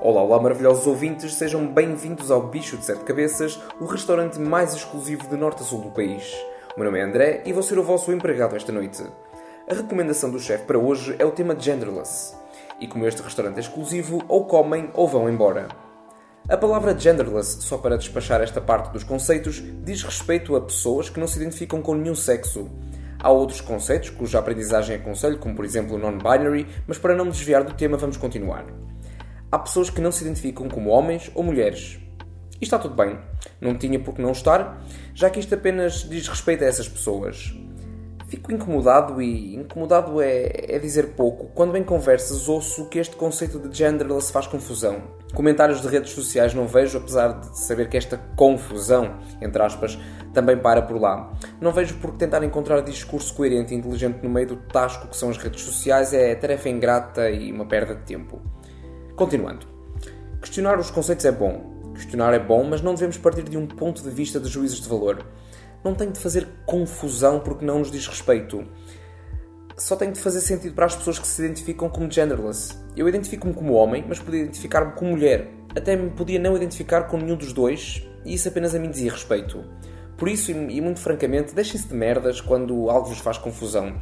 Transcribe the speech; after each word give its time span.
Olá, 0.00 0.22
olá, 0.22 0.40
maravilhosos 0.40 0.86
ouvintes, 0.86 1.34
sejam 1.34 1.66
bem-vindos 1.66 2.30
ao 2.30 2.40
Bicho 2.40 2.76
de 2.76 2.84
Sete 2.84 3.02
Cabeças, 3.02 3.60
o 3.80 3.84
restaurante 3.84 4.38
mais 4.38 4.72
exclusivo 4.72 5.28
de 5.28 5.36
norte 5.36 5.62
a 5.62 5.64
sul 5.64 5.80
do 5.80 5.90
país. 5.90 6.32
O 6.76 6.78
meu 6.78 6.84
nome 6.84 7.00
é 7.00 7.02
André 7.02 7.42
e 7.44 7.52
vou 7.52 7.64
ser 7.64 7.80
o 7.80 7.82
vosso 7.82 8.12
empregado 8.12 8.54
esta 8.54 8.70
noite. 8.70 9.02
A 9.68 9.74
recomendação 9.74 10.30
do 10.30 10.38
chefe 10.38 10.66
para 10.66 10.78
hoje 10.78 11.16
é 11.18 11.24
o 11.24 11.32
tema 11.32 11.58
genderless. 11.58 12.36
E 12.78 12.86
como 12.86 13.08
este 13.08 13.22
restaurante 13.22 13.56
é 13.56 13.60
exclusivo, 13.60 14.22
ou 14.28 14.44
comem 14.44 14.88
ou 14.94 15.08
vão 15.08 15.28
embora. 15.28 15.66
A 16.48 16.56
palavra 16.56 16.96
genderless, 16.96 17.60
só 17.62 17.76
para 17.76 17.98
despachar 17.98 18.40
esta 18.40 18.60
parte 18.60 18.92
dos 18.92 19.02
conceitos, 19.02 19.60
diz 19.82 20.04
respeito 20.04 20.54
a 20.54 20.60
pessoas 20.60 21.10
que 21.10 21.18
não 21.18 21.26
se 21.26 21.38
identificam 21.40 21.82
com 21.82 21.96
nenhum 21.96 22.14
sexo. 22.14 22.70
Há 23.18 23.32
outros 23.32 23.60
conceitos 23.60 24.10
cuja 24.10 24.38
aprendizagem 24.38 24.94
aconselho, 24.94 25.38
como 25.38 25.56
por 25.56 25.64
exemplo 25.64 25.96
o 25.96 25.98
non-binary, 25.98 26.68
mas 26.86 26.98
para 26.98 27.16
não 27.16 27.24
me 27.24 27.32
desviar 27.32 27.64
do 27.64 27.74
tema 27.74 27.96
vamos 27.96 28.16
continuar. 28.16 28.64
Há 29.50 29.58
pessoas 29.58 29.88
que 29.88 30.02
não 30.02 30.12
se 30.12 30.22
identificam 30.24 30.68
como 30.68 30.90
homens 30.90 31.30
ou 31.34 31.42
mulheres. 31.42 31.98
E 32.60 32.64
está 32.64 32.78
tudo 32.78 32.94
bem, 32.94 33.18
não 33.58 33.74
tinha 33.74 33.98
por 33.98 34.14
que 34.14 34.20
não 34.20 34.32
estar, 34.32 34.84
já 35.14 35.30
que 35.30 35.40
isto 35.40 35.54
apenas 35.54 36.06
diz 36.06 36.28
respeito 36.28 36.64
a 36.64 36.66
essas 36.66 36.86
pessoas. 36.86 37.54
Fico 38.26 38.52
incomodado 38.52 39.22
e 39.22 39.54
incomodado 39.54 40.20
é, 40.20 40.50
é 40.68 40.78
dizer 40.78 41.14
pouco. 41.14 41.46
Quando 41.54 41.78
em 41.78 41.82
conversas 41.82 42.46
ouço 42.46 42.84
que 42.90 42.98
este 42.98 43.16
conceito 43.16 43.58
de 43.58 43.74
genderless 43.74 44.30
faz 44.30 44.46
confusão. 44.46 45.00
Comentários 45.32 45.80
de 45.80 45.88
redes 45.88 46.10
sociais 46.10 46.52
não 46.52 46.66
vejo, 46.66 46.98
apesar 46.98 47.40
de 47.40 47.58
saber 47.58 47.88
que 47.88 47.96
esta 47.96 48.18
confusão, 48.36 49.18
entre 49.40 49.62
aspas, 49.62 49.98
também 50.34 50.58
para 50.58 50.82
por 50.82 51.00
lá. 51.00 51.32
Não 51.58 51.72
vejo 51.72 51.94
porque 52.02 52.18
tentar 52.18 52.44
encontrar 52.44 52.82
discurso 52.82 53.32
coerente 53.32 53.72
e 53.72 53.78
inteligente 53.78 54.22
no 54.22 54.28
meio 54.28 54.48
do 54.48 54.56
tasco 54.56 55.08
que 55.08 55.16
são 55.16 55.30
as 55.30 55.38
redes 55.38 55.62
sociais 55.62 56.12
é 56.12 56.34
tarefa 56.34 56.68
ingrata 56.68 57.30
e 57.30 57.50
uma 57.50 57.64
perda 57.64 57.94
de 57.94 58.02
tempo. 58.02 58.42
Continuando. 59.18 59.66
Questionar 60.40 60.78
os 60.78 60.92
conceitos 60.92 61.24
é 61.24 61.32
bom. 61.32 61.92
Questionar 61.92 62.32
é 62.34 62.38
bom, 62.38 62.62
mas 62.62 62.80
não 62.80 62.94
devemos 62.94 63.18
partir 63.18 63.42
de 63.42 63.58
um 63.58 63.66
ponto 63.66 64.00
de 64.00 64.10
vista 64.10 64.38
de 64.38 64.48
juízos 64.48 64.80
de 64.80 64.88
valor. 64.88 65.26
Não 65.82 65.92
tem 65.92 66.12
de 66.12 66.20
fazer 66.20 66.46
confusão 66.64 67.40
porque 67.40 67.64
não 67.64 67.80
nos 67.80 67.90
diz 67.90 68.06
respeito. 68.06 68.64
Só 69.76 69.96
tem 69.96 70.12
de 70.12 70.20
fazer 70.20 70.40
sentido 70.40 70.72
para 70.72 70.86
as 70.86 70.94
pessoas 70.94 71.18
que 71.18 71.26
se 71.26 71.44
identificam 71.44 71.88
como 71.88 72.08
genderless. 72.08 72.78
Eu 72.96 73.08
identifico-me 73.08 73.52
como 73.52 73.72
homem, 73.72 74.04
mas 74.06 74.20
podia 74.20 74.42
identificar-me 74.42 74.92
como 74.92 75.10
mulher. 75.10 75.48
Até 75.76 75.96
me 75.96 76.10
podia 76.10 76.38
não 76.38 76.54
identificar 76.54 77.08
com 77.08 77.16
nenhum 77.16 77.36
dos 77.36 77.52
dois, 77.52 78.06
e 78.24 78.34
isso 78.34 78.46
apenas 78.46 78.72
a 78.72 78.78
mim 78.78 78.88
dizia 78.88 79.10
respeito. 79.10 79.64
Por 80.16 80.28
isso, 80.28 80.52
e 80.52 80.80
muito 80.80 81.00
francamente, 81.00 81.56
deixem-se 81.56 81.88
de 81.88 81.94
merdas 81.94 82.40
quando 82.40 82.88
algo 82.88 83.08
vos 83.08 83.18
faz 83.18 83.36
confusão. 83.36 83.98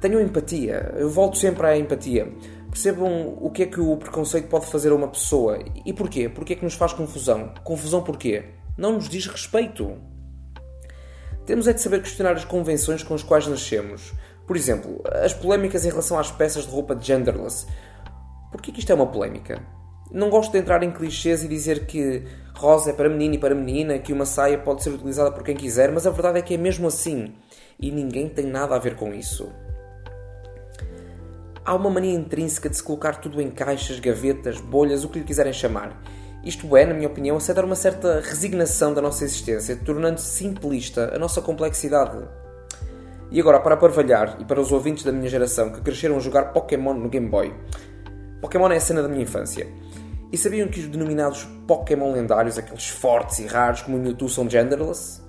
Tenham 0.00 0.20
empatia. 0.20 0.92
Eu 0.96 1.10
volto 1.10 1.38
sempre 1.38 1.66
à 1.66 1.76
empatia. 1.76 2.32
Percebam 2.74 3.38
o 3.40 3.50
que 3.50 3.62
é 3.62 3.66
que 3.66 3.78
o 3.78 3.96
preconceito 3.96 4.48
pode 4.48 4.66
fazer 4.66 4.90
a 4.90 4.96
uma 4.96 5.06
pessoa. 5.06 5.60
E 5.86 5.92
porquê? 5.92 6.28
Porquê 6.28 6.54
é 6.54 6.56
que 6.56 6.64
nos 6.64 6.74
faz 6.74 6.92
confusão? 6.92 7.54
Confusão 7.62 8.02
porquê? 8.02 8.46
Não 8.76 8.94
nos 8.94 9.08
diz 9.08 9.28
respeito. 9.28 9.96
Temos 11.46 11.68
é 11.68 11.72
de 11.72 11.80
saber 11.80 12.02
questionar 12.02 12.32
as 12.32 12.44
convenções 12.44 13.04
com 13.04 13.14
as 13.14 13.22
quais 13.22 13.46
nascemos. 13.46 14.12
Por 14.44 14.56
exemplo, 14.56 15.00
as 15.22 15.32
polémicas 15.32 15.84
em 15.84 15.88
relação 15.88 16.18
às 16.18 16.32
peças 16.32 16.64
de 16.64 16.72
roupa 16.72 16.98
genderless. 17.00 17.64
Porquê 18.50 18.72
que 18.72 18.80
isto 18.80 18.90
é 18.90 18.94
uma 18.96 19.06
polémica? 19.06 19.62
Não 20.10 20.28
gosto 20.28 20.50
de 20.50 20.58
entrar 20.58 20.82
em 20.82 20.90
clichês 20.90 21.44
e 21.44 21.48
dizer 21.48 21.86
que 21.86 22.24
rosa 22.56 22.90
é 22.90 22.92
para 22.92 23.08
menino 23.08 23.34
e 23.36 23.38
para 23.38 23.54
menina, 23.54 24.00
que 24.00 24.12
uma 24.12 24.26
saia 24.26 24.58
pode 24.58 24.82
ser 24.82 24.90
utilizada 24.90 25.30
por 25.30 25.44
quem 25.44 25.54
quiser, 25.54 25.92
mas 25.92 26.08
a 26.08 26.10
verdade 26.10 26.40
é 26.40 26.42
que 26.42 26.54
é 26.54 26.58
mesmo 26.58 26.88
assim. 26.88 27.36
E 27.78 27.92
ninguém 27.92 28.28
tem 28.28 28.46
nada 28.46 28.74
a 28.74 28.80
ver 28.80 28.96
com 28.96 29.14
isso. 29.14 29.48
Há 31.66 31.74
uma 31.74 31.88
mania 31.88 32.12
intrínseca 32.12 32.68
de 32.68 32.76
se 32.76 32.82
colocar 32.82 33.16
tudo 33.16 33.40
em 33.40 33.50
caixas, 33.50 33.98
gavetas, 33.98 34.60
bolhas, 34.60 35.02
o 35.02 35.08
que 35.08 35.18
lhe 35.18 35.24
quiserem 35.24 35.52
chamar. 35.52 35.98
Isto 36.44 36.76
é, 36.76 36.84
na 36.84 36.92
minha 36.92 37.08
opinião, 37.08 37.38
aceitar 37.38 37.64
uma 37.64 37.74
certa 37.74 38.20
resignação 38.20 38.92
da 38.92 39.00
nossa 39.00 39.24
existência, 39.24 39.74
tornando 39.74 40.20
simplista 40.20 41.10
a 41.14 41.18
nossa 41.18 41.40
complexidade. 41.40 42.22
E 43.30 43.40
agora, 43.40 43.60
para 43.60 43.78
parvalhar, 43.78 44.36
e 44.38 44.44
para 44.44 44.60
os 44.60 44.70
ouvintes 44.72 45.04
da 45.04 45.10
minha 45.10 45.26
geração 45.26 45.70
que 45.70 45.80
cresceram 45.80 46.16
a 46.16 46.20
jogar 46.20 46.52
Pokémon 46.52 46.92
no 46.92 47.08
Game 47.08 47.30
Boy. 47.30 47.54
Pokémon 48.42 48.70
é 48.70 48.76
a 48.76 48.80
cena 48.80 49.00
da 49.00 49.08
minha 49.08 49.22
infância. 49.22 49.66
E 50.30 50.36
sabiam 50.36 50.68
que 50.68 50.80
os 50.80 50.86
denominados 50.86 51.48
Pokémon 51.66 52.12
lendários, 52.12 52.58
aqueles 52.58 52.90
fortes 52.90 53.38
e 53.38 53.46
raros 53.46 53.80
como 53.80 53.96
o 53.96 54.00
Mewtwo, 54.00 54.28
são 54.28 54.50
genderless? 54.50 55.22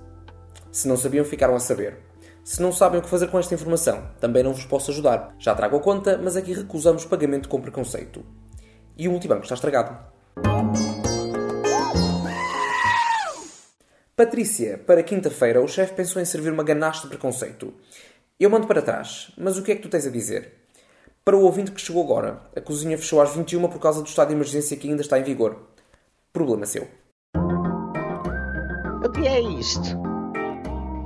Se 0.70 0.86
não 0.86 0.98
sabiam, 0.98 1.24
ficaram 1.24 1.54
a 1.54 1.60
saber. 1.60 1.96
Se 2.46 2.62
não 2.62 2.70
sabem 2.70 3.00
o 3.00 3.02
que 3.02 3.08
fazer 3.08 3.26
com 3.26 3.40
esta 3.40 3.54
informação, 3.54 4.08
também 4.20 4.40
não 4.40 4.54
vos 4.54 4.64
posso 4.64 4.92
ajudar. 4.92 5.34
Já 5.36 5.52
trago 5.52 5.78
a 5.78 5.80
conta, 5.80 6.16
mas 6.16 6.36
aqui 6.36 6.52
recusamos 6.52 7.04
pagamento 7.04 7.48
com 7.48 7.60
preconceito. 7.60 8.24
E 8.96 9.08
o 9.08 9.10
multibanco 9.10 9.42
está 9.42 9.56
estragado. 9.56 9.98
Patrícia, 14.14 14.78
para 14.78 15.02
quinta-feira 15.02 15.60
o 15.60 15.66
chefe 15.66 15.94
pensou 15.94 16.22
em 16.22 16.24
servir 16.24 16.52
uma 16.52 16.62
ganache 16.62 17.02
de 17.02 17.08
preconceito. 17.08 17.74
Eu 18.38 18.48
mando 18.48 18.68
para 18.68 18.80
trás, 18.80 19.32
mas 19.36 19.58
o 19.58 19.62
que 19.64 19.72
é 19.72 19.74
que 19.74 19.82
tu 19.82 19.88
tens 19.88 20.06
a 20.06 20.10
dizer? 20.10 20.52
Para 21.24 21.36
o 21.36 21.42
ouvinte 21.42 21.72
que 21.72 21.80
chegou 21.80 22.04
agora, 22.04 22.42
a 22.54 22.60
cozinha 22.60 22.96
fechou 22.96 23.20
às 23.20 23.34
21 23.34 23.68
por 23.68 23.80
causa 23.80 24.00
do 24.00 24.06
estado 24.06 24.28
de 24.28 24.34
emergência 24.34 24.76
que 24.76 24.88
ainda 24.88 25.02
está 25.02 25.18
em 25.18 25.24
vigor. 25.24 25.66
Problema 26.32 26.64
seu. 26.64 26.86
O 29.04 29.10
que 29.10 29.26
é 29.26 29.40
isto? 29.40 30.15